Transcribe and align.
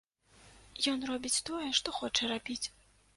Ён 0.91 1.03
робіць 1.09 1.43
тое, 1.49 1.67
што 1.81 1.93
хоча 1.99 2.31
рабіць. 2.33 2.63